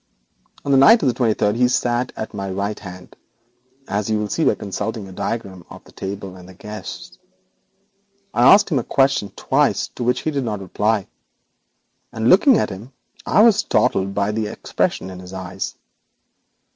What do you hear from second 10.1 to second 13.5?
he did not reply, and looking at him I